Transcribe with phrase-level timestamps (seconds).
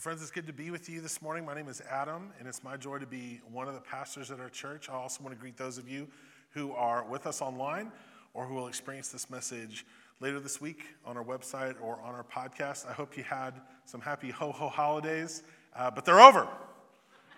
[0.00, 1.44] Well, friends, it's good to be with you this morning.
[1.44, 4.40] My name is Adam, and it's my joy to be one of the pastors at
[4.40, 4.88] our church.
[4.88, 6.08] I also want to greet those of you
[6.52, 7.92] who are with us online
[8.32, 9.84] or who will experience this message
[10.18, 12.88] later this week on our website or on our podcast.
[12.88, 15.42] I hope you had some happy ho ho holidays,
[15.76, 16.48] uh, but they're over.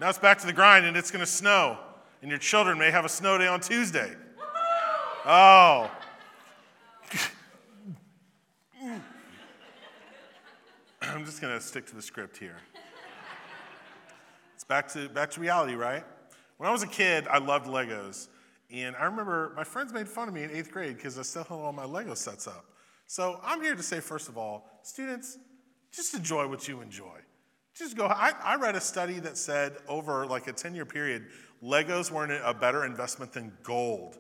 [0.01, 1.79] Now it's back to the grind, and it's going to snow,
[2.21, 4.15] and your children may have a snow day on Tuesday.
[5.27, 5.91] Oh.
[11.15, 12.57] I'm just going to stick to the script here.
[14.55, 16.05] It's back to, back to reality, right?
[16.57, 18.29] When I was a kid, I loved Legos.
[18.71, 21.45] And I remember my friends made fun of me in eighth grade because I still
[21.45, 22.65] had all my Lego sets up.
[23.07, 25.37] So I'm here to say, first of all, students,
[25.93, 27.19] just enjoy what you enjoy.
[27.75, 28.07] Just go.
[28.07, 31.27] I, I read a study that said over like a 10 year period,
[31.63, 34.19] Legos weren't a better investment than gold.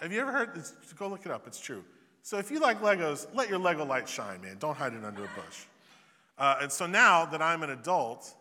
[0.00, 0.62] Have you ever heard?
[0.96, 1.46] Go look it up.
[1.46, 1.84] It's true.
[2.22, 4.56] So if you like Legos, let your Lego light shine, man.
[4.58, 5.64] Don't hide it under a bush.
[6.38, 8.34] Uh, and so now that I'm an adult,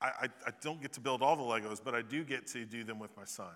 [0.00, 2.66] I, I, I, don't get to build all the Legos, but I do get to
[2.66, 3.54] do them with my son,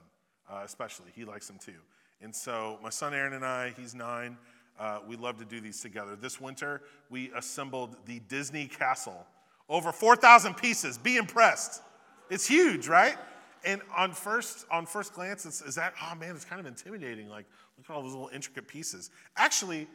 [0.50, 1.10] uh, especially.
[1.14, 1.80] He likes them too.
[2.22, 4.38] And so my son Aaron and I, he's nine,
[4.78, 6.16] uh, we love to do these together.
[6.16, 9.26] This winter, we assembled the Disney Castle.
[9.68, 10.96] Over 4,000 pieces.
[10.96, 11.82] Be impressed.
[12.30, 13.16] It's huge, right?
[13.64, 17.28] And on first, on first glance, it's, is that, oh man, it's kind of intimidating.
[17.28, 19.10] Like, look at all those little intricate pieces.
[19.36, 19.86] Actually,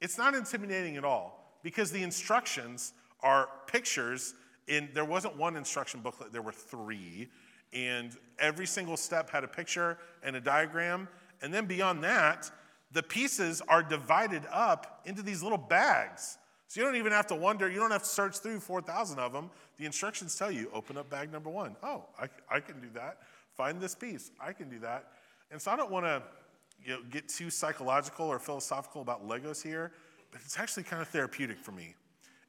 [0.00, 4.34] it's not intimidating at all because the instructions are pictures.
[4.68, 7.28] In, there wasn't one instruction booklet, there were three.
[7.72, 11.08] And every single step had a picture and a diagram.
[11.42, 12.50] And then beyond that,
[12.92, 16.38] the pieces are divided up into these little bags.
[16.70, 19.32] So you don't even have to wonder, you don't have to search through 4,000 of
[19.32, 19.50] them.
[19.76, 21.74] The instructions tell you open up bag number one.
[21.82, 23.18] Oh, I, I can do that.
[23.56, 24.30] Find this piece.
[24.40, 25.08] I can do that.
[25.50, 26.22] And so I don't want to
[26.86, 29.90] you know, get too psychological or philosophical about Legos here,
[30.30, 31.96] but it's actually kind of therapeutic for me.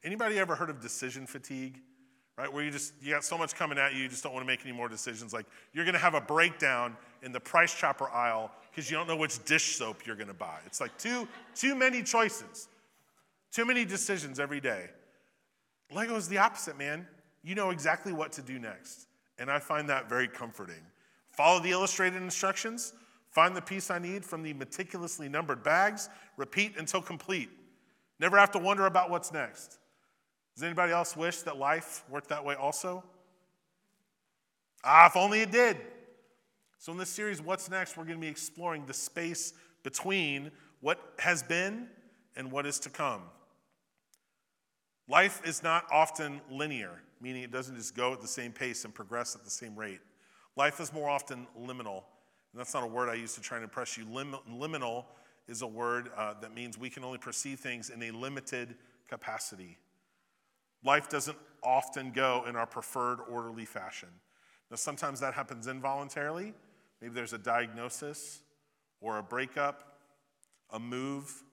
[0.03, 1.79] Anybody ever heard of decision fatigue?
[2.37, 4.43] Right, where you just you got so much coming at you, you just don't want
[4.43, 5.33] to make any more decisions.
[5.33, 9.07] Like you're going to have a breakdown in the price chopper aisle because you don't
[9.07, 10.59] know which dish soap you're going to buy.
[10.67, 12.67] It's like too too many choices.
[13.51, 14.89] Too many decisions every day.
[15.91, 17.05] Lego is the opposite, man.
[17.43, 19.07] You know exactly what to do next.
[19.37, 20.83] And I find that very comforting.
[21.27, 22.93] Follow the illustrated instructions,
[23.29, 27.49] find the piece I need from the meticulously numbered bags, repeat until complete.
[28.19, 29.79] Never have to wonder about what's next.
[30.55, 33.03] Does anybody else wish that life worked that way also?
[34.83, 35.77] Ah, if only it did.
[36.77, 40.99] So, in this series, What's Next, we're going to be exploring the space between what
[41.19, 41.87] has been
[42.35, 43.21] and what is to come.
[45.11, 48.93] Life is not often linear, meaning it doesn't just go at the same pace and
[48.93, 49.99] progress at the same rate.
[50.55, 52.03] Life is more often liminal.
[52.53, 54.05] And that's not a word I use to try and impress you.
[54.09, 55.03] Lim- liminal
[55.49, 58.75] is a word uh, that means we can only perceive things in a limited
[59.09, 59.77] capacity.
[60.81, 64.07] Life doesn't often go in our preferred orderly fashion.
[64.69, 66.53] Now, sometimes that happens involuntarily.
[67.01, 68.43] Maybe there's a diagnosis
[69.01, 69.97] or a breakup,
[70.69, 71.43] a move,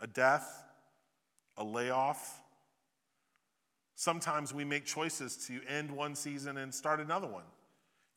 [0.00, 0.64] a death,
[1.56, 2.39] a layoff.
[4.00, 7.44] Sometimes we make choices to end one season and start another one,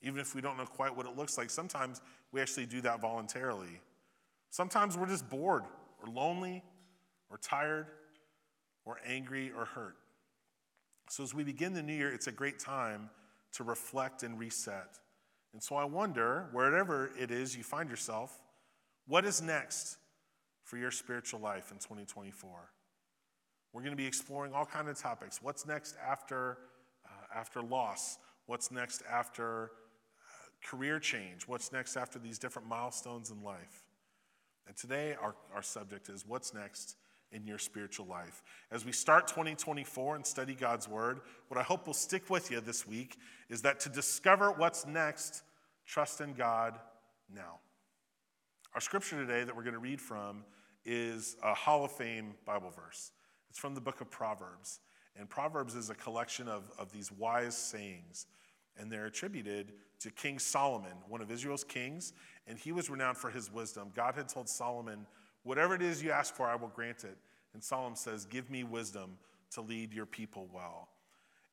[0.01, 1.49] even if we don't know quite what it looks like.
[1.49, 1.99] Sometimes
[2.31, 3.81] we actually do that voluntarily.
[4.49, 5.65] Sometimes we're just bored
[6.01, 6.63] or lonely
[7.29, 7.87] or tired
[8.85, 9.97] or angry or hurt.
[11.09, 13.09] So, as we begin the new year, it's a great time
[13.51, 14.99] to reflect and reset.
[15.51, 18.39] And so, I wonder, wherever it is you find yourself,
[19.05, 19.97] what is next
[20.63, 22.71] for your spiritual life in 2024?
[23.73, 25.41] We're going to be exploring all kinds of topics.
[25.41, 26.59] What's next after,
[27.05, 28.19] uh, after loss?
[28.45, 29.67] What's next after uh,
[30.63, 31.47] career change?
[31.47, 33.83] What's next after these different milestones in life?
[34.67, 36.97] And today, our, our subject is what's next
[37.31, 38.43] in your spiritual life.
[38.71, 42.61] As we start 2024 and study God's Word, what I hope will stick with you
[42.61, 43.17] this week
[43.49, 45.41] is that to discover what's next,
[45.87, 46.77] trust in God
[47.33, 47.59] now.
[48.75, 50.43] Our scripture today that we're going to read from
[50.85, 53.11] is a Hall of Fame Bible verse.
[53.53, 54.79] It's from the book of Proverbs.
[55.15, 58.25] And Proverbs is a collection of, of these wise sayings,
[58.79, 62.13] and they're attributed to King Solomon, one of Israel's kings,
[62.47, 63.91] and he was renowned for his wisdom.
[63.93, 65.05] God had told Solomon,
[65.43, 67.15] Whatever it is you ask for, I will grant it.
[67.53, 69.19] And Solomon says, Give me wisdom
[69.51, 70.89] to lead your people well.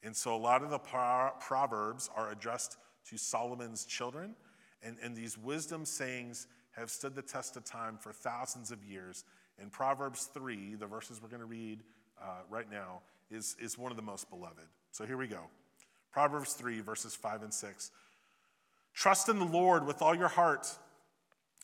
[0.03, 2.79] And so a lot of the Proverbs are addressed
[3.11, 4.35] to Solomon's children,
[4.83, 9.25] and, and these wisdom sayings have stood the test of time for thousands of years
[9.61, 11.81] and Proverbs 3, the verses we're going to read
[12.21, 14.67] uh, right now, is, is one of the most beloved.
[14.91, 15.43] So here we go.
[16.13, 17.91] Proverbs 3, verses 5 and 6.
[18.95, 20.67] Trust in the Lord with all your heart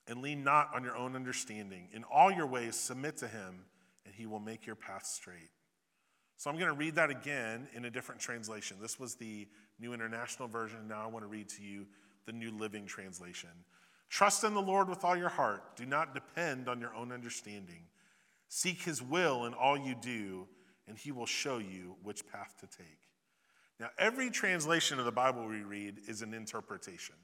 [0.09, 1.89] and lean not on your own understanding.
[1.93, 3.65] In all your ways, submit to him,
[4.05, 5.51] and he will make your path straight.
[6.37, 8.77] So I'm going to read that again in a different translation.
[8.81, 9.49] This was the
[9.81, 10.87] New International Version.
[10.87, 11.87] Now I want to read to you
[12.27, 13.51] the New Living Translation.
[14.09, 15.77] Trust in the Lord with all your heart.
[15.77, 17.83] Do not depend on your own understanding.
[18.49, 20.47] Seek his will in all you do,
[20.87, 22.99] and he will show you which path to take.
[23.79, 27.17] Now, every translation of the Bible we read is an interpretation.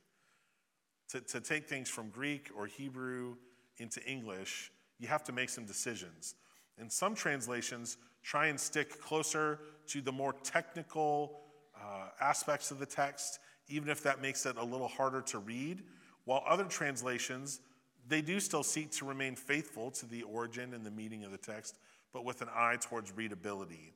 [1.10, 3.36] To, to take things from Greek or Hebrew
[3.78, 6.34] into English, you have to make some decisions.
[6.78, 11.40] And some translations try and stick closer to the more technical
[11.76, 13.38] uh, aspects of the text,
[13.68, 15.82] even if that makes it a little harder to read,
[16.24, 17.60] while other translations,
[18.08, 21.38] they do still seek to remain faithful to the origin and the meaning of the
[21.38, 21.78] text,
[22.12, 23.92] but with an eye towards readability.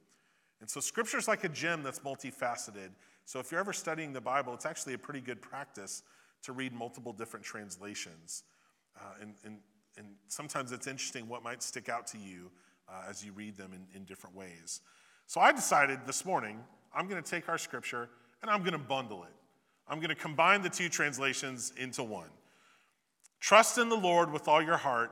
[0.61, 2.91] And so scripture is like a gem that's multifaceted.
[3.25, 6.03] So if you're ever studying the Bible, it's actually a pretty good practice
[6.43, 8.45] to read multiple different translations.
[8.97, 9.59] Uh, and, and,
[9.99, 12.51] and sometimes it's interesting what might stick out to you
[12.89, 14.81] uh, as you read them in, in different ways.
[15.27, 16.63] So I decided this morning
[16.95, 18.09] I'm going to take our scripture
[18.43, 19.35] and I'm going to bundle it.
[19.89, 22.31] I'm going to combine the two translations into one.
[23.41, 25.11] Trust in the Lord with all your heart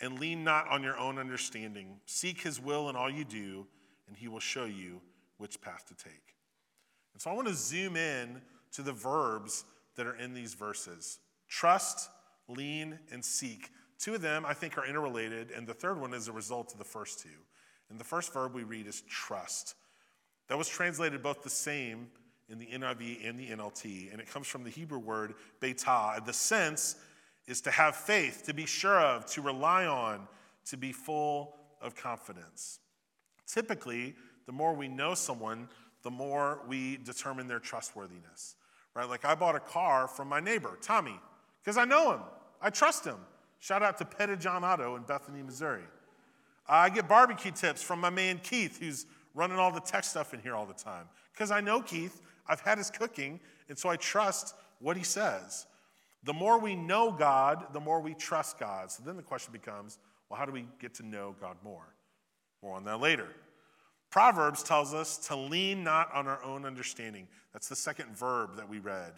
[0.00, 2.00] and lean not on your own understanding.
[2.06, 3.66] Seek his will in all you do,
[4.06, 5.00] and he will show you
[5.38, 6.34] which path to take.
[7.12, 8.40] And so I want to zoom in
[8.72, 9.64] to the verbs
[9.96, 11.18] that are in these verses
[11.48, 12.10] trust,
[12.48, 13.70] lean, and seek.
[13.98, 16.78] Two of them I think are interrelated, and the third one is a result of
[16.78, 17.28] the first two.
[17.90, 19.74] And the first verb we read is trust.
[20.48, 22.08] That was translated both the same
[22.50, 26.24] in the NIV and the NLT, and it comes from the Hebrew word betah.
[26.24, 26.96] The sense
[27.46, 30.26] is to have faith, to be sure of, to rely on,
[30.66, 32.80] to be full of confidence.
[33.46, 34.14] Typically,
[34.46, 35.68] the more we know someone,
[36.02, 38.56] the more we determine their trustworthiness.
[38.94, 39.08] Right?
[39.08, 41.18] Like I bought a car from my neighbor, Tommy,
[41.62, 42.20] because I know him.
[42.60, 43.18] I trust him.
[43.60, 45.82] Shout out to Pettijohn Auto in Bethany, Missouri.
[46.68, 50.40] I get barbecue tips from my man Keith, who's running all the tech stuff in
[50.40, 51.06] here all the time.
[51.32, 55.66] Because I know Keith, I've had his cooking, and so I trust what he says.
[56.24, 58.90] The more we know God, the more we trust God.
[58.90, 59.98] So then the question becomes
[60.28, 61.94] well, how do we get to know God more?
[62.62, 63.28] More on that later.
[64.10, 67.28] Proverbs tells us to lean not on our own understanding.
[67.52, 69.12] That's the second verb that we read.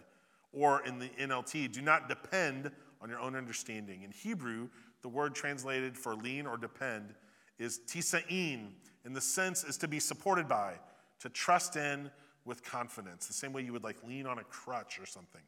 [0.53, 4.03] Or in the NLT, do not depend on your own understanding.
[4.03, 4.69] In Hebrew,
[5.01, 7.13] the word translated for lean or depend
[7.57, 8.67] is tisa'in,
[9.05, 10.73] and the sense is to be supported by,
[11.19, 12.11] to trust in
[12.45, 15.41] with confidence, the same way you would like lean on a crutch or something.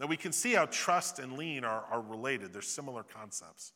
[0.00, 3.72] Now we can see how trust and lean are, are related, they're similar concepts.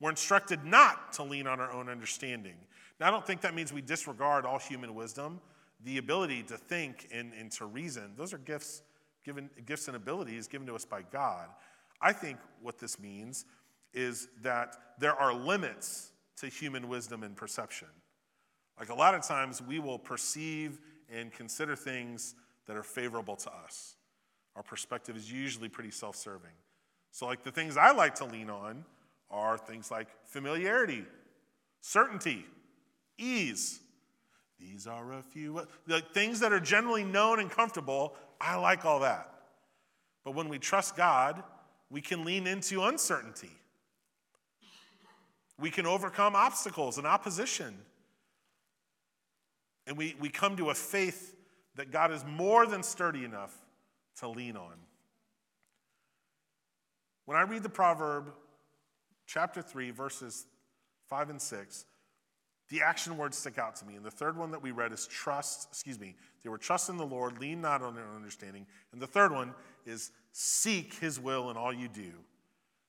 [0.00, 2.56] We're instructed not to lean on our own understanding.
[3.00, 5.40] Now, I don't think that means we disregard all human wisdom.
[5.84, 8.82] The ability to think and, and to reason, those are gifts,
[9.24, 11.48] given, gifts and abilities given to us by God.
[12.00, 13.44] I think what this means
[13.92, 17.88] is that there are limits to human wisdom and perception.
[18.78, 20.80] Like a lot of times, we will perceive
[21.12, 22.34] and consider things
[22.66, 23.96] that are favorable to us.
[24.56, 26.50] Our perspective is usually pretty self serving.
[27.10, 28.84] So, like the things I like to lean on
[29.30, 31.04] are things like familiarity,
[31.80, 32.44] certainty,
[33.18, 33.80] ease.
[34.58, 38.14] These are a few the things that are generally known and comfortable.
[38.40, 39.30] I like all that.
[40.24, 41.42] But when we trust God,
[41.90, 43.50] we can lean into uncertainty.
[45.60, 47.76] We can overcome obstacles and opposition.
[49.86, 51.34] And we, we come to a faith
[51.76, 53.54] that God is more than sturdy enough
[54.20, 54.74] to lean on.
[57.26, 58.32] When I read the proverb,
[59.26, 60.46] chapter 3, verses
[61.08, 61.84] 5 and 6,
[62.68, 63.94] the action words stick out to me.
[63.94, 66.96] And the third one that we read is trust, excuse me, they were trust in
[66.96, 68.66] the Lord, lean not on their understanding.
[68.92, 69.54] And the third one
[69.86, 72.12] is seek his will in all you do.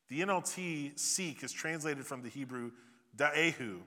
[0.08, 2.72] The NLT seek is translated from the Hebrew
[3.18, 3.80] da'ehu,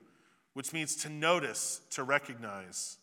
[0.54, 2.97] which means to notice, to recognize,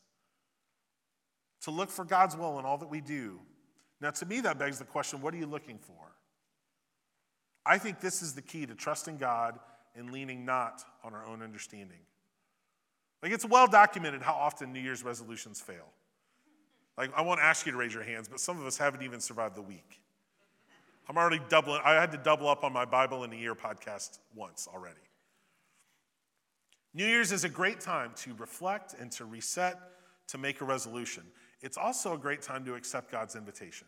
[1.65, 3.39] to look for God's will in all that we do.
[3.99, 6.15] Now, to me, that begs the question what are you looking for?
[7.65, 9.59] I think this is the key to trusting God
[9.95, 11.99] and leaning not on our own understanding.
[13.23, 15.87] Like, it's well documented how often New Year's resolutions fail.
[16.97, 19.19] Like, I won't ask you to raise your hands, but some of us haven't even
[19.19, 19.99] survived the week.
[21.09, 24.19] I'm already doubling, I had to double up on my Bible in a year podcast
[24.35, 24.99] once already.
[26.93, 29.79] New Year's is a great time to reflect and to reset,
[30.27, 31.23] to make a resolution.
[31.65, 33.87] It's also a great time to accept God's invitation,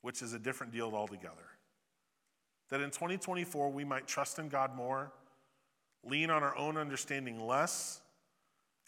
[0.00, 1.44] which is a different deal altogether.
[2.70, 5.12] That in 2024, we might trust in God more,
[6.02, 8.00] lean on our own understanding less,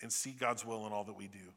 [0.00, 1.52] and seek God's will in all that we do.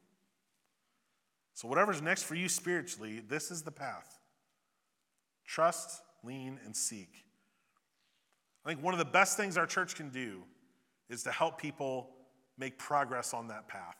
[1.54, 4.18] So, whatever's next for you spiritually, this is the path.
[5.46, 7.24] Trust, lean, and seek.
[8.66, 10.42] I think one of the best things our church can do
[11.08, 12.10] is to help people
[12.58, 13.96] make progress on that path.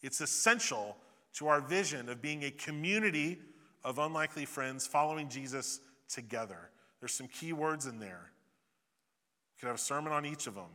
[0.00, 0.96] It's essential
[1.34, 3.38] to our vision of being a community
[3.84, 6.70] of unlikely friends following Jesus together.
[7.00, 8.30] There's some key words in there.
[9.56, 10.70] We could have a sermon on each of them.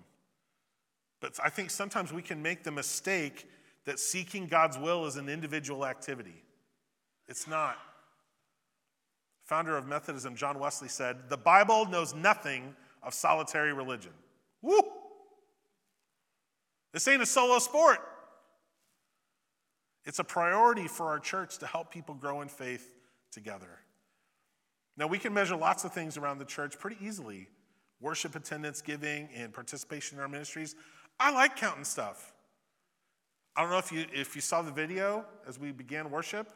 [1.19, 3.49] But I think sometimes we can make the mistake
[3.85, 6.43] that seeking God's will is an individual activity.
[7.27, 7.77] It's not.
[9.45, 14.11] Founder of Methodism, John Wesley, said, The Bible knows nothing of solitary religion.
[14.61, 14.81] Woo!
[16.91, 17.99] This ain't a solo sport.
[20.07, 22.95] It's a priority for our church to help people grow in faith
[23.29, 23.67] together.
[24.95, 27.49] Now, we can measure lots of things around the church pretty easily
[27.99, 30.75] worship attendance, giving, and participation in our ministries.
[31.19, 32.31] I like counting stuff.
[33.55, 36.53] I don't know if you, if you saw the video as we began worship.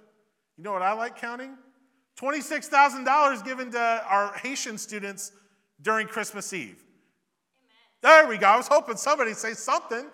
[0.55, 1.57] You know what I like counting?
[2.19, 5.31] $26,000 given to our Haitian students
[5.81, 6.85] during Christmas Eve.
[8.05, 8.21] Amen.
[8.21, 8.47] There we go.
[8.47, 10.05] I was hoping somebody say something.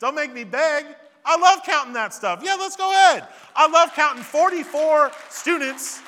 [0.00, 0.84] Don't make me beg.
[1.28, 2.40] I love counting that stuff.
[2.42, 3.28] Yeah, let's go ahead.
[3.54, 6.00] I love counting 44 students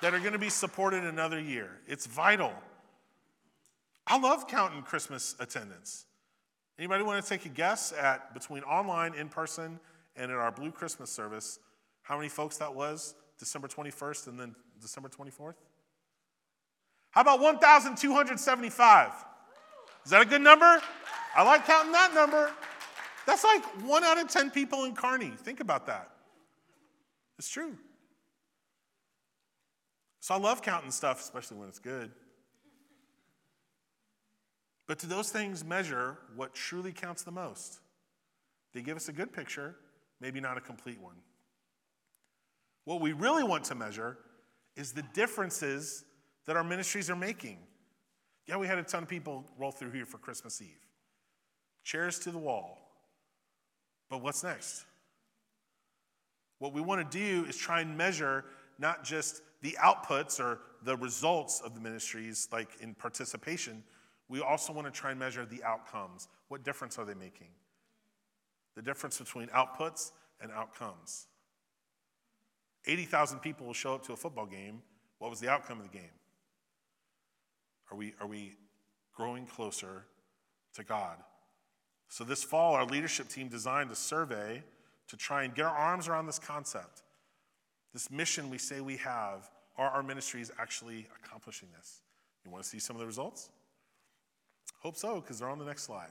[0.00, 1.70] that are going to be supported another year.
[1.88, 2.52] It's vital.
[4.06, 6.06] I love counting Christmas attendance.
[6.78, 9.80] Anybody want to take a guess at between online, in person,
[10.14, 11.58] and at our Blue Christmas service,
[12.02, 15.54] how many folks that was December 21st and then December 24th?
[17.10, 19.12] How about 1,275?
[20.04, 20.80] Is that a good number?
[21.34, 22.52] I like counting that number.
[23.26, 25.32] That's like one out of 10 people in Kearney.
[25.36, 26.10] Think about that.
[27.38, 27.76] It's true.
[30.20, 32.10] So I love counting stuff, especially when it's good.
[34.86, 37.80] But do those things measure what truly counts the most?
[38.72, 39.76] They give us a good picture,
[40.20, 41.16] maybe not a complete one.
[42.84, 44.18] What we really want to measure
[44.76, 46.04] is the differences
[46.46, 47.58] that our ministries are making.
[48.46, 50.86] Yeah, we had a ton of people roll through here for Christmas Eve.
[51.82, 52.83] Chairs to the wall,
[54.08, 54.84] but what's next?
[56.58, 58.44] What we want to do is try and measure
[58.78, 63.82] not just the outputs or the results of the ministries, like in participation,
[64.28, 66.28] we also want to try and measure the outcomes.
[66.48, 67.48] What difference are they making?
[68.76, 71.26] The difference between outputs and outcomes.
[72.86, 74.82] 80,000 people will show up to a football game.
[75.18, 76.10] What was the outcome of the game?
[77.90, 78.56] Are we, are we
[79.14, 80.04] growing closer
[80.74, 81.16] to God?
[82.08, 84.62] So, this fall, our leadership team designed a survey
[85.08, 87.02] to try and get our arms around this concept.
[87.92, 92.00] This mission we say we have, are our ministries actually accomplishing this?
[92.44, 93.50] You want to see some of the results?
[94.80, 96.10] Hope so, because they're on the next slide.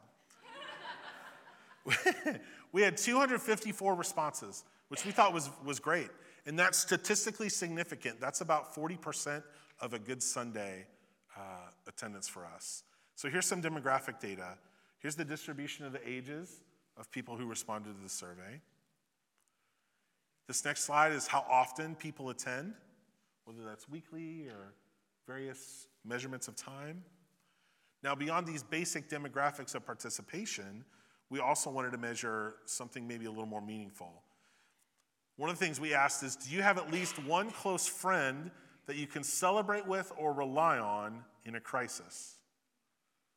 [2.72, 6.10] we had 254 responses, which we thought was, was great.
[6.46, 8.20] And that's statistically significant.
[8.20, 9.44] That's about 40%
[9.82, 10.86] of a good Sunday
[11.38, 11.42] uh,
[11.88, 12.84] attendance for us.
[13.16, 14.58] So here's some demographic data.
[15.04, 16.62] Here's the distribution of the ages
[16.98, 18.62] of people who responded to the survey.
[20.48, 22.74] This next slide is how often people attend,
[23.44, 24.74] whether that's weekly or
[25.28, 27.04] various measurements of time.
[28.02, 30.86] Now, beyond these basic demographics of participation,
[31.30, 34.24] we also wanted to measure something maybe a little more meaningful.
[35.36, 38.52] One of the things we asked is Do you have at least one close friend
[38.86, 42.38] that you can celebrate with or rely on in a crisis?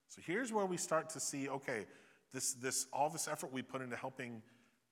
[0.09, 1.87] So here's where we start to see okay,
[2.33, 4.43] this, this, all this effort we put into helping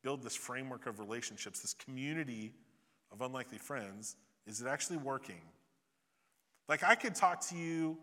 [0.03, 2.53] build this framework of relationships, this community
[3.11, 4.17] of unlikely friends,
[4.47, 5.41] is it actually working?
[6.69, 7.99] Like I could talk to you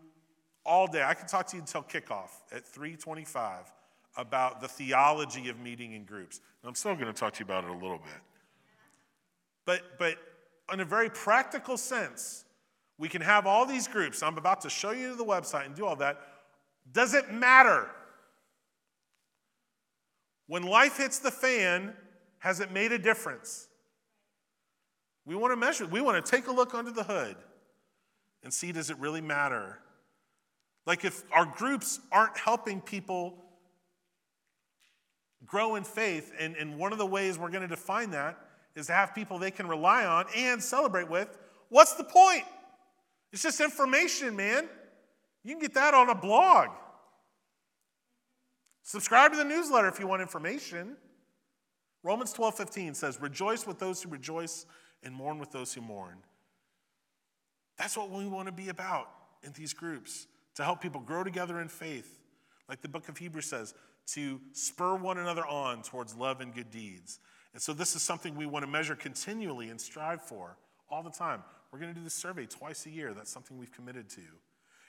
[0.64, 1.02] all day.
[1.02, 3.72] I could talk to you until kickoff at 325
[4.16, 6.40] about the theology of meeting in groups.
[6.62, 8.22] And I'm still going to talk to you about it a little bit.
[9.64, 10.16] But, but
[10.72, 12.44] in a very practical sense,
[12.98, 14.22] we can have all these groups.
[14.22, 16.20] I'm about to show you the website and do all that.
[16.90, 17.88] Does it matter?
[20.46, 21.94] When life hits the fan,
[22.38, 23.68] has it made a difference?
[25.24, 27.36] We want to measure, we want to take a look under the hood
[28.42, 29.78] and see does it really matter?
[30.84, 33.38] Like if our groups aren't helping people
[35.46, 38.38] grow in faith, and, and one of the ways we're going to define that
[38.74, 42.44] is to have people they can rely on and celebrate with, what's the point?
[43.32, 44.68] It's just information, man.
[45.44, 46.68] You can get that on a blog.
[48.82, 50.96] Subscribe to the newsletter if you want information.
[52.02, 54.66] Romans 12 15 says, Rejoice with those who rejoice
[55.02, 56.18] and mourn with those who mourn.
[57.78, 59.08] That's what we want to be about
[59.42, 62.20] in these groups to help people grow together in faith.
[62.68, 63.74] Like the book of Hebrews says,
[64.08, 67.20] to spur one another on towards love and good deeds.
[67.52, 70.56] And so, this is something we want to measure continually and strive for
[70.90, 71.42] all the time.
[71.70, 73.14] We're going to do this survey twice a year.
[73.14, 74.22] That's something we've committed to.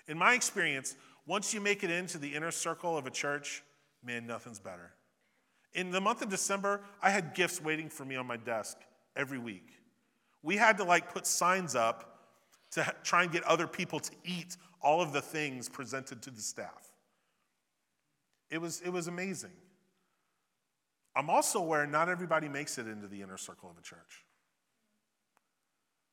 [0.08, 0.96] In my experience,
[1.26, 3.64] once you make it into the inner circle of a church,
[4.04, 4.92] man, nothing's better.
[5.74, 8.78] In the month of December, I had gifts waiting for me on my desk
[9.16, 9.70] every week.
[10.42, 12.20] We had to like put signs up
[12.72, 16.42] to try and get other people to eat all of the things presented to the
[16.42, 16.92] staff.
[18.50, 19.52] It was, it was amazing.
[21.16, 24.26] I'm also aware not everybody makes it into the inner circle of a church.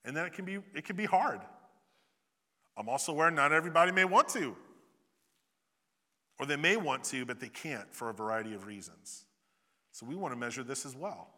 [0.04, 1.40] And then it can be, it can be hard.
[2.80, 4.56] I'm also aware not everybody may want to.
[6.38, 9.26] Or they may want to, but they can't for a variety of reasons.
[9.92, 11.28] So we want to measure this as well.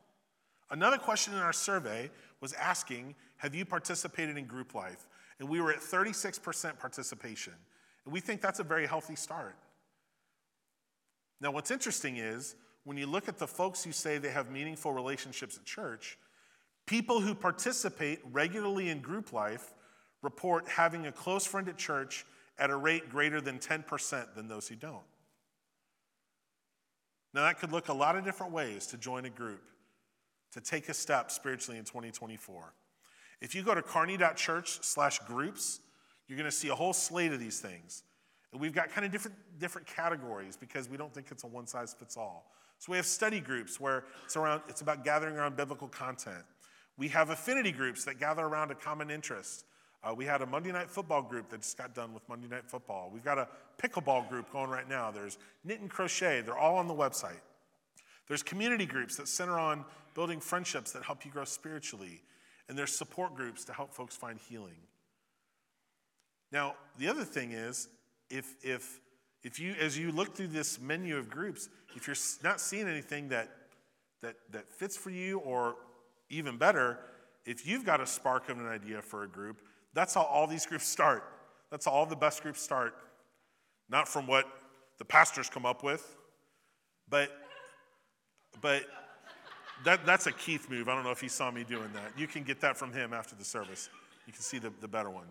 [0.70, 5.08] Another question in our survey was asking Have you participated in group life?
[5.40, 7.54] And we were at 36% participation.
[8.04, 9.56] And we think that's a very healthy start.
[11.40, 14.92] Now, what's interesting is when you look at the folks who say they have meaningful
[14.92, 16.16] relationships at church,
[16.86, 19.72] people who participate regularly in group life
[20.22, 22.24] report having a close friend at church
[22.58, 25.02] at a rate greater than 10% than those who don't.
[27.34, 29.62] Now, that could look a lot of different ways to join a group,
[30.52, 32.72] to take a step spiritually in 2024.
[33.40, 35.80] If you go to kearney.church slash groups,
[36.28, 38.04] you're going to see a whole slate of these things.
[38.52, 41.66] And we've got kind of different, different categories because we don't think it's a one
[41.66, 42.52] size fits all.
[42.78, 46.44] So we have study groups where it's, around, it's about gathering around biblical content.
[46.98, 49.64] We have affinity groups that gather around a common interest.
[50.04, 52.64] Uh, we had a Monday night football group that just got done with Monday night
[52.66, 53.08] football.
[53.12, 53.48] We've got a
[53.80, 55.10] pickleball group going right now.
[55.10, 57.40] There's knit and crochet, they're all on the website.
[58.26, 62.22] There's community groups that center on building friendships that help you grow spiritually.
[62.68, 64.76] And there's support groups to help folks find healing.
[66.50, 67.88] Now, the other thing is,
[68.30, 69.00] if, if,
[69.42, 73.28] if you, as you look through this menu of groups, if you're not seeing anything
[73.28, 73.48] that,
[74.20, 75.76] that, that fits for you, or
[76.28, 76.98] even better,
[77.44, 79.62] if you've got a spark of an idea for a group,
[79.94, 81.24] that's how all these groups start.
[81.70, 82.94] That's how all the best groups start.
[83.88, 84.46] Not from what
[84.98, 86.16] the pastors come up with,
[87.08, 87.30] but,
[88.60, 88.84] but
[89.84, 90.88] that, that's a Keith move.
[90.88, 92.12] I don't know if he saw me doing that.
[92.16, 93.90] You can get that from him after the service.
[94.26, 95.26] You can see the, the better one.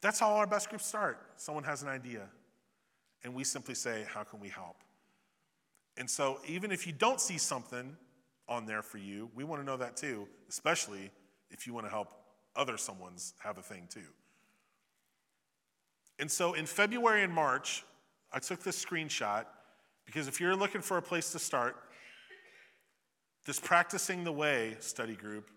[0.00, 1.18] That's how all our best groups start.
[1.36, 2.22] Someone has an idea,
[3.22, 4.76] and we simply say, How can we help?
[5.96, 7.96] And so, even if you don't see something
[8.48, 11.10] on there for you, we want to know that too, especially
[11.50, 12.08] if you want to help
[12.56, 14.00] other someone's have a thing too.
[16.18, 17.84] And so in February and March,
[18.32, 19.46] I took this screenshot
[20.06, 21.76] because if you're looking for a place to start,
[23.44, 25.50] this practicing the way study group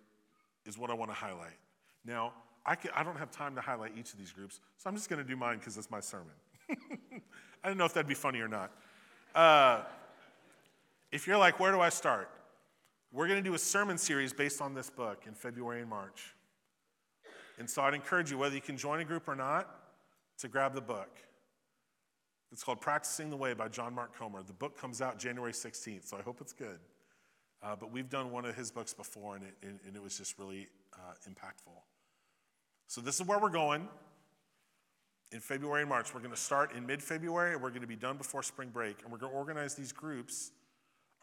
[0.66, 1.58] is what I want to highlight.
[2.06, 2.34] Now,
[2.66, 5.10] I, can, I don't have time to highlight each of these groups, so I'm just
[5.10, 6.34] going to do mine because it's my sermon.
[7.64, 8.72] I don't know if that'd be funny or not.
[9.34, 9.84] Uh,
[11.12, 12.30] if you're like, where do I start?
[13.14, 16.34] We're going to do a sermon series based on this book in February and March.
[17.58, 19.70] And so I'd encourage you, whether you can join a group or not,
[20.40, 21.10] to grab the book.
[22.52, 24.44] It's called Practicing the Way by John Mark Comer.
[24.44, 26.80] The book comes out January 16th, so I hope it's good.
[27.62, 30.18] Uh, but we've done one of his books before, and it, and, and it was
[30.18, 31.74] just really uh, impactful.
[32.88, 33.90] So this is where we're going
[35.32, 36.14] in February and March.
[36.14, 38.70] We're going to start in mid February, and we're going to be done before spring
[38.70, 39.02] break.
[39.04, 40.52] And we're going to organize these groups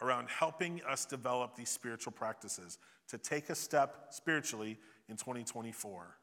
[0.03, 4.77] around helping us develop these spiritual practices to take a step spiritually
[5.09, 6.17] in 2024.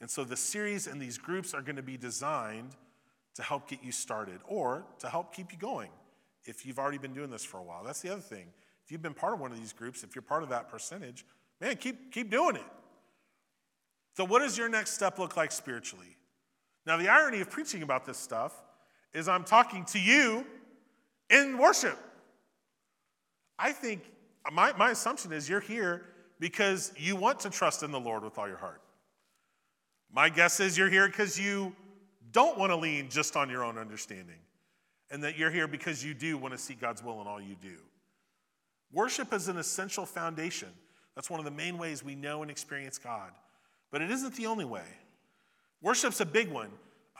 [0.00, 2.76] And so the series and these groups are going to be designed
[3.34, 5.90] to help get you started or to help keep you going
[6.44, 7.84] if you've already been doing this for a while.
[7.84, 8.46] That's the other thing.
[8.84, 11.24] If you've been part of one of these groups, if you're part of that percentage,
[11.60, 12.64] man, keep, keep doing it.
[14.16, 16.16] So, what does your next step look like spiritually?
[16.86, 18.52] Now, the irony of preaching about this stuff
[19.12, 20.44] is I'm talking to you
[21.28, 21.98] in worship.
[23.58, 24.02] I think
[24.50, 26.06] my, my assumption is you're here
[26.40, 28.80] because you want to trust in the Lord with all your heart.
[30.12, 31.74] My guess is you're here because you
[32.32, 34.38] don't want to lean just on your own understanding,
[35.10, 37.56] and that you're here because you do want to see God's will in all you
[37.60, 37.76] do.
[38.92, 40.68] Worship is an essential foundation.
[41.14, 43.30] That's one of the main ways we know and experience God.
[43.90, 44.84] But it isn't the only way.
[45.82, 46.70] Worship's a big one.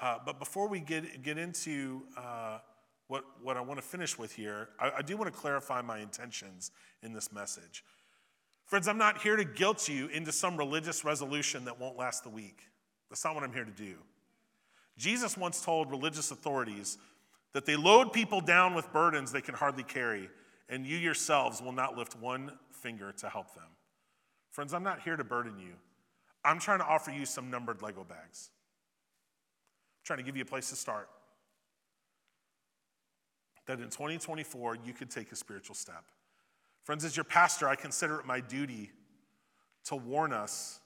[0.00, 2.59] Uh, but before we get, get into uh,
[3.09, 5.98] what, what I want to finish with here, I, I do want to clarify my
[5.98, 6.70] intentions
[7.03, 7.85] in this message.
[8.64, 12.31] Friends, I'm not here to guilt you into some religious resolution that won't last the
[12.31, 12.62] week.
[13.11, 13.94] That's not what I'm here to do.
[14.96, 16.99] Jesus once told religious authorities
[17.53, 20.31] that they load people down with burdens they can hardly carry,
[20.68, 23.64] and you yourselves will not lift one finger to help them.
[24.51, 25.73] Friends, I'm not here to burden you.
[26.44, 28.51] I'm trying to offer you some numbered Lego bags.
[29.99, 31.09] I'm trying to give you a place to start.
[33.66, 36.05] That in 2024, you could take a spiritual step.
[36.85, 38.90] Friends, as your pastor, I consider it my duty
[39.85, 40.81] to warn us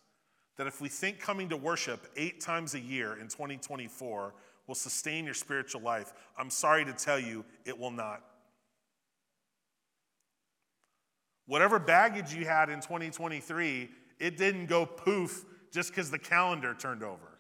[0.56, 4.34] that if we think coming to worship eight times a year in 2024
[4.66, 8.22] will sustain your spiritual life, I'm sorry to tell you, it will not.
[11.46, 17.02] Whatever baggage you had in 2023, it didn't go poof just because the calendar turned
[17.02, 17.38] over.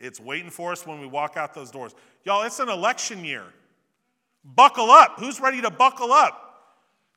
[0.00, 1.94] It's waiting for us when we walk out those doors.
[2.24, 3.44] Y'all, it's an election year.
[4.44, 5.14] Buckle up.
[5.18, 6.40] Who's ready to buckle up?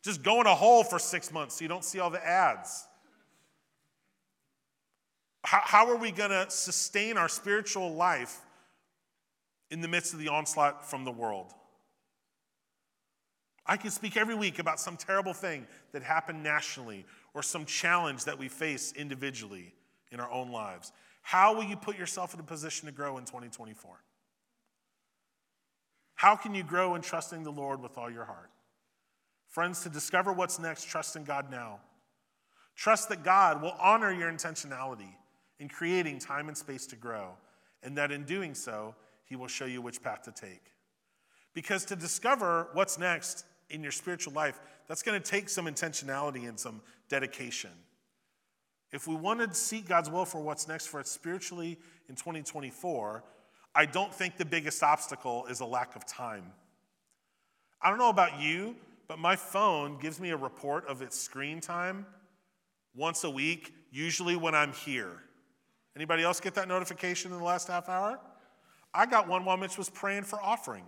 [0.04, 2.86] Just go in a hole for six months so you don't see all the ads.
[5.48, 8.38] How, how are we going to sustain our spiritual life
[9.72, 11.54] in the midst of the onslaught from the world?
[13.66, 18.26] I can speak every week about some terrible thing that happened nationally or some challenge
[18.26, 19.74] that we face individually
[20.12, 20.92] in our own lives.
[21.22, 24.04] How will you put yourself in a position to grow in 2024?
[26.16, 28.50] How can you grow in trusting the Lord with all your heart?
[29.48, 31.80] Friends, to discover what's next, trust in God now.
[32.76, 35.14] Trust that God will honor your intentionality
[35.60, 37.32] in creating time and space to grow,
[37.84, 40.74] and that in doing so, He will show you which path to take.
[41.54, 46.48] Because to discover what's next in your spiritual life, that's going to take some intentionality
[46.48, 47.72] and some dedication.
[48.92, 53.24] If we want to seek God's will for what's next for us spiritually in 2024,
[53.76, 56.52] I don't think the biggest obstacle is a lack of time.
[57.82, 58.76] I don't know about you,
[59.08, 62.06] but my phone gives me a report of its screen time
[62.96, 65.22] once a week, usually when I'm here.
[65.98, 68.20] Anybody else get that notification in the last half hour?
[68.94, 70.84] I got one while Mitch was praying for offering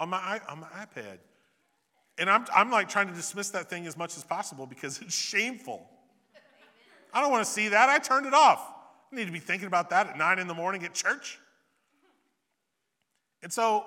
[0.00, 1.18] on my, on my iPad.
[2.18, 5.14] And I'm, I'm like trying to dismiss that thing as much as possible because it's
[5.14, 5.88] shameful.
[7.14, 7.88] I don't want to see that.
[7.88, 8.58] I turned it off.
[9.12, 11.38] I need to be thinking about that at nine in the morning at church.
[13.44, 13.84] And so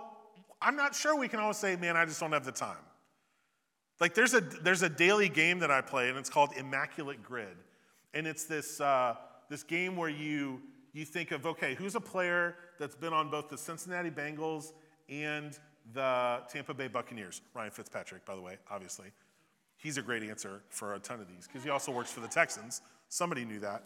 [0.61, 2.77] I'm not sure we can always say, man, I just don't have the time.
[3.99, 7.57] Like there's a, there's a daily game that I play, and it's called Immaculate Grid.
[8.13, 9.15] And it's this, uh,
[9.49, 10.61] this game where you,
[10.93, 14.73] you think of, okay, who's a player that's been on both the Cincinnati Bengals
[15.09, 15.57] and
[15.93, 17.41] the Tampa Bay Buccaneers?
[17.53, 19.07] Ryan Fitzpatrick, by the way, obviously.
[19.77, 22.27] He's a great answer for a ton of these because he also works for the
[22.27, 22.81] Texans.
[23.07, 23.83] Somebody knew that.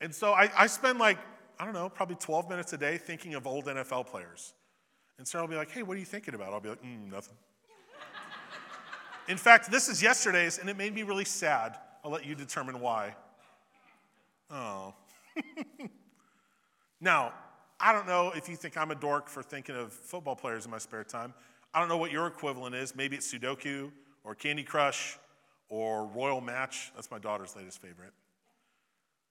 [0.00, 1.18] And so I, I spend like,
[1.58, 4.54] I don't know, probably 12 minutes a day thinking of old NFL players.
[5.18, 6.52] And Sarah will be like, hey, what are you thinking about?
[6.52, 7.36] I'll be like, mm, nothing.
[9.28, 11.76] In fact, this is yesterday's, and it made me really sad.
[12.02, 13.14] I'll let you determine why.
[14.50, 14.94] Oh.
[17.00, 17.32] now,
[17.78, 20.70] I don't know if you think I'm a dork for thinking of football players in
[20.70, 21.32] my spare time.
[21.72, 22.96] I don't know what your equivalent is.
[22.96, 23.90] Maybe it's Sudoku
[24.24, 25.18] or Candy Crush
[25.68, 26.92] or Royal Match.
[26.94, 28.12] That's my daughter's latest favorite.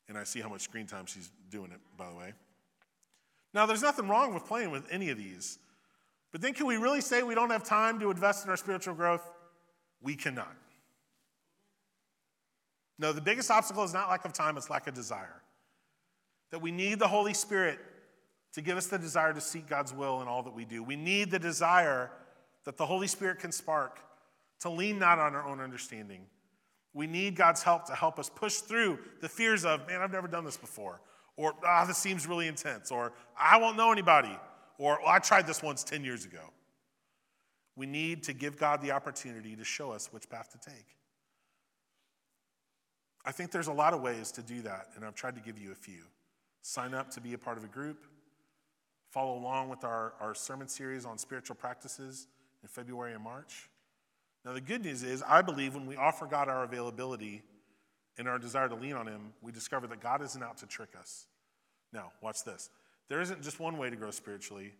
[0.07, 2.33] And I see how much screen time she's doing it, by the way.
[3.53, 5.59] Now, there's nothing wrong with playing with any of these.
[6.31, 8.93] But then, can we really say we don't have time to invest in our spiritual
[8.93, 9.27] growth?
[10.01, 10.55] We cannot.
[12.99, 15.41] No, the biggest obstacle is not lack of time, it's lack of desire.
[16.51, 17.79] That we need the Holy Spirit
[18.53, 20.83] to give us the desire to seek God's will in all that we do.
[20.83, 22.11] We need the desire
[22.65, 23.99] that the Holy Spirit can spark
[24.61, 26.25] to lean not on our own understanding.
[26.93, 30.27] We need God's help to help us push through the fears of, man, I've never
[30.27, 30.99] done this before,
[31.37, 34.37] or, ah, this seems really intense, or I won't know anybody,
[34.77, 36.51] or well, I tried this once 10 years ago.
[37.77, 40.98] We need to give God the opportunity to show us which path to take.
[43.29, 45.59] I think there's a lot of ways to do that, and I've tried to give
[45.59, 46.01] you a few.
[46.63, 48.07] Sign up to be a part of a group,
[49.11, 52.25] follow along with our, our sermon series on spiritual practices
[52.63, 53.69] in February and March.
[54.43, 57.43] Now, the good news is, I believe when we offer God our availability
[58.17, 60.89] and our desire to lean on Him, we discover that God isn't out to trick
[60.99, 61.27] us.
[61.93, 62.71] Now, watch this.
[63.09, 64.73] There isn't just one way to grow spiritually.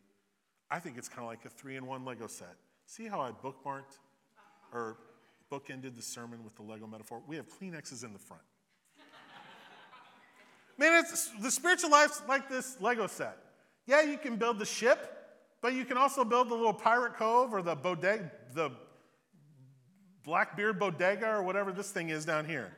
[0.71, 2.55] I think it's kind of like a three in one Lego set.
[2.87, 3.99] See how I bookmarked
[4.73, 4.97] or
[5.51, 7.21] bookended the sermon with the Lego metaphor?
[7.27, 8.43] We have Kleenexes in the front.
[10.77, 13.37] Man, it's, the spiritual life's like this Lego set.
[13.85, 15.13] Yeah, you can build the ship,
[15.61, 18.71] but you can also build the little pirate cove or the bodega, the
[20.23, 22.71] Blackbeard Bodega or whatever this thing is down here.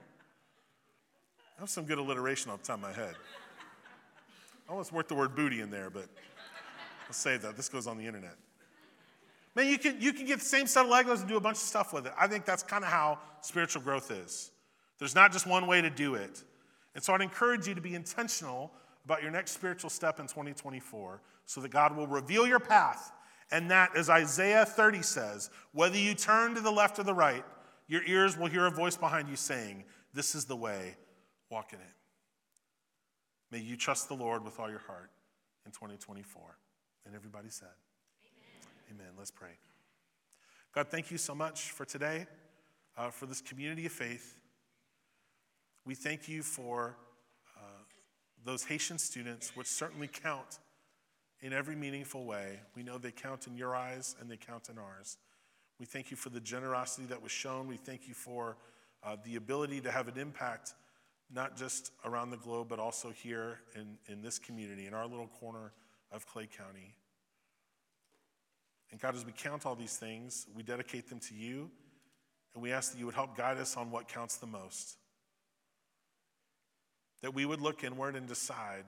[1.57, 3.13] I have some good alliteration off the top of my head.
[4.67, 6.07] Almost worked the word booty in there, but
[7.07, 7.57] I'll save that.
[7.57, 8.35] This goes on the internet.
[9.55, 11.57] Man, you can, you can get the same set of Legos and do a bunch
[11.57, 12.13] of stuff with it.
[12.17, 14.51] I think that's kind of how spiritual growth is.
[14.97, 16.43] There's not just one way to do it.
[16.95, 18.71] And so I'd encourage you to be intentional
[19.03, 23.11] about your next spiritual step in 2024 so that God will reveal your path
[23.51, 27.43] and that, as Isaiah 30 says, whether you turn to the left or the right,
[27.87, 29.83] your ears will hear a voice behind you saying,
[30.13, 30.95] This is the way,
[31.49, 31.95] walk in it.
[33.51, 35.11] May you trust the Lord with all your heart
[35.65, 36.57] in 2024.
[37.05, 37.67] And everybody said.
[38.91, 39.13] Amen.
[39.17, 39.51] Let's pray.
[40.75, 42.27] God, thank you so much for today,
[42.97, 44.37] uh, for this community of faith.
[45.85, 46.97] We thank you for
[47.57, 47.83] uh,
[48.43, 50.59] those Haitian students, which certainly count
[51.39, 52.59] in every meaningful way.
[52.75, 55.17] We know they count in your eyes and they count in ours.
[55.79, 57.67] We thank you for the generosity that was shown.
[57.67, 58.57] We thank you for
[59.03, 60.73] uh, the ability to have an impact
[61.33, 65.29] not just around the globe, but also here in, in this community, in our little
[65.39, 65.71] corner
[66.11, 66.93] of Clay County.
[68.91, 71.69] And God, as we count all these things, we dedicate them to you,
[72.53, 74.97] and we ask that you would help guide us on what counts the most.
[77.21, 78.85] That we would look inward and decide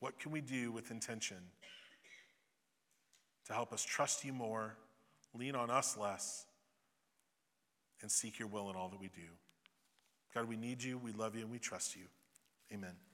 [0.00, 1.36] what can we do with intention
[3.46, 4.76] to help us trust you more,
[5.34, 6.46] lean on us less,
[8.02, 9.22] and seek your will in all that we do.
[10.34, 12.02] God, we need you, we love you, and we trust you.
[12.72, 12.94] Amen.